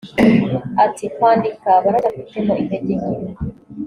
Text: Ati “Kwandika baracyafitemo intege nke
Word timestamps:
Ati 0.85 1.05
“Kwandika 1.15 1.69
baracyafitemo 1.83 2.53
intege 2.61 2.93
nke 2.99 3.13